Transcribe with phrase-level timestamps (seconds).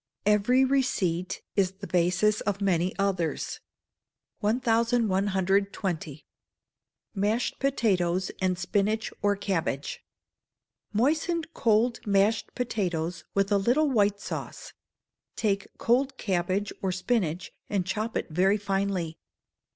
[0.25, 3.59] [EVERY RECEIPT IS THE BASIS OF MANY OTHERS.]
[4.39, 6.25] 1120.
[7.13, 10.03] Mashed Potatoes and Spinach or Cabbage.
[10.91, 14.73] Moisten cold mashed potatoes with a little white sauce:
[15.35, 19.19] take cold cabbage or spinach, and chop it very finely.